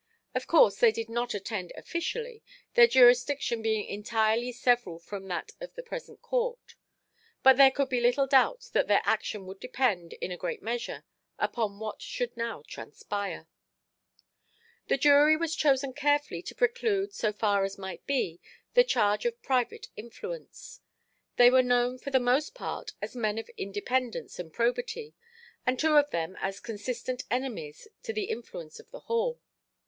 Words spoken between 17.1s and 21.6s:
so far as might be, the charge of private influence. They